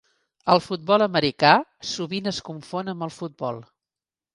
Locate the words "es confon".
2.35-2.95